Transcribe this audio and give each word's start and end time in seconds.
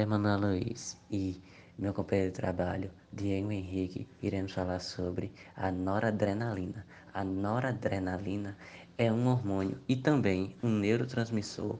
é 0.00 0.06
Manuel 0.06 0.40
Luiz 0.40 0.96
e 1.10 1.42
meu 1.78 1.92
companheiro 1.92 2.30
de 2.30 2.36
trabalho, 2.36 2.90
Diego 3.12 3.52
Henrique, 3.52 4.08
iremos 4.22 4.52
falar 4.52 4.80
sobre 4.80 5.30
a 5.54 5.70
noradrenalina. 5.70 6.86
A 7.12 7.22
noradrenalina 7.22 8.56
é 8.96 9.12
um 9.12 9.26
hormônio 9.28 9.78
e 9.86 9.94
também 9.94 10.56
um 10.62 10.70
neurotransmissor 10.70 11.78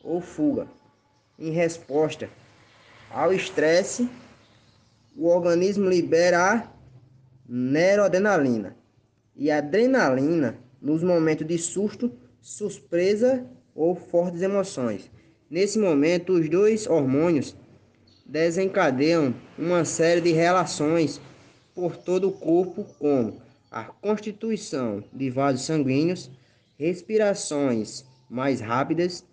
ou 0.00 0.20
fuga. 0.20 0.68
Em 1.36 1.50
resposta 1.50 2.30
ao 3.10 3.32
estresse, 3.32 4.08
o 5.16 5.26
organismo 5.26 5.88
libera 5.88 6.52
a 6.52 6.68
neuroadrenalina 7.48 8.76
e 9.34 9.50
adrenalina 9.50 10.56
nos 10.80 11.02
momentos 11.02 11.44
de 11.44 11.58
susto, 11.58 12.12
surpresa 12.40 13.44
ou 13.74 13.96
fortes 13.96 14.40
emoções. 14.40 15.10
Nesse 15.50 15.80
momento, 15.80 16.34
os 16.34 16.48
dois 16.48 16.86
hormônios 16.86 17.56
desencadeiam 18.24 19.34
uma 19.58 19.84
série 19.84 20.20
de 20.20 20.30
relações 20.30 21.20
por 21.74 21.96
todo 21.96 22.28
o 22.28 22.32
corpo, 22.32 22.84
como 22.98 23.40
a 23.70 23.84
constituição 23.84 25.02
de 25.12 25.30
vasos 25.30 25.62
sanguíneos, 25.62 26.30
respirações 26.78 28.04
mais 28.28 28.60
rápidas, 28.60 29.24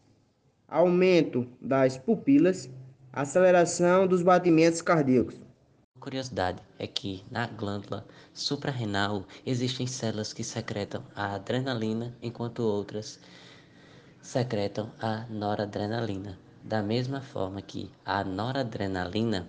aumento 0.68 1.48
das 1.62 1.98
pupilas, 1.98 2.70
aceleração 3.14 4.08
dos 4.08 4.22
batimentos 4.22 4.82
cardíacos 4.82 5.40
curiosidade 6.02 6.60
é 6.80 6.88
que 6.88 7.24
na 7.30 7.46
glândula 7.46 8.04
suprarrenal 8.34 9.24
existem 9.46 9.86
células 9.86 10.34
que 10.34 10.44
secretam 10.44 11.04
a 11.16 11.36
adrenalina, 11.36 12.18
enquanto 12.24 12.64
outras 12.64 13.20
secretam 14.20 14.92
a 15.00 15.28
noradrenalina. 15.30 16.40
Da 16.64 16.82
mesma 16.82 17.22
forma 17.22 17.62
que 17.62 17.92
a 18.04 18.24
noradrenalina, 18.24 19.48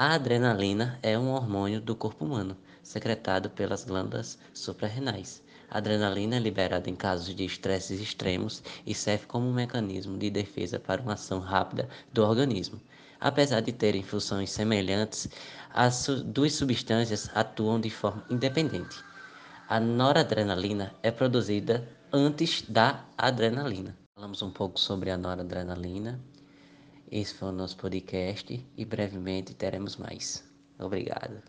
a 0.00 0.14
adrenalina 0.14 0.98
é 1.02 1.18
um 1.18 1.28
hormônio 1.28 1.78
do 1.78 1.94
corpo 1.94 2.24
humano, 2.24 2.56
secretado 2.82 3.50
pelas 3.50 3.84
glândulas 3.84 4.38
suprarrenais. 4.54 5.42
A 5.70 5.76
adrenalina 5.76 6.36
é 6.36 6.38
liberada 6.38 6.88
em 6.88 6.96
casos 6.96 7.34
de 7.34 7.44
estresses 7.44 8.00
extremos 8.00 8.62
e 8.86 8.94
serve 8.94 9.26
como 9.26 9.46
um 9.46 9.52
mecanismo 9.52 10.16
de 10.16 10.30
defesa 10.30 10.80
para 10.80 11.02
uma 11.02 11.12
ação 11.12 11.38
rápida 11.38 11.86
do 12.14 12.24
organismo. 12.24 12.80
Apesar 13.20 13.60
de 13.60 13.72
terem 13.72 14.02
funções 14.02 14.48
semelhantes, 14.48 15.28
as 15.68 16.06
duas 16.24 16.54
substâncias 16.54 17.30
atuam 17.34 17.78
de 17.78 17.90
forma 17.90 18.24
independente. 18.30 19.04
A 19.68 19.78
noradrenalina 19.78 20.94
é 21.02 21.10
produzida 21.10 21.86
antes 22.10 22.62
da 22.62 23.04
adrenalina. 23.18 23.94
Falamos 24.14 24.40
um 24.40 24.50
pouco 24.50 24.80
sobre 24.80 25.10
a 25.10 25.18
noradrenalina. 25.18 26.18
Esse 27.10 27.34
foi 27.34 27.48
o 27.48 27.52
nosso 27.52 27.76
podcast 27.76 28.64
e 28.76 28.84
brevemente 28.84 29.52
teremos 29.52 29.96
mais. 29.96 30.44
Obrigado. 30.78 31.42